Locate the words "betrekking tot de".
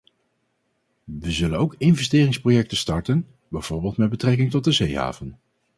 4.09-4.71